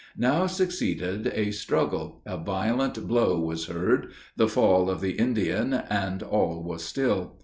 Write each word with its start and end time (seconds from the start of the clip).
Now 0.17 0.47
succeeded 0.47 1.27
a 1.27 1.51
struggle 1.51 2.23
a 2.25 2.35
violent 2.35 3.07
blow 3.07 3.39
was 3.39 3.67
heard 3.67 4.07
the 4.35 4.47
fall 4.47 4.89
of 4.89 4.99
the 4.99 5.11
Indian, 5.11 5.75
and 5.75 6.23
all 6.23 6.63
was 6.63 6.83
still. 6.83 7.37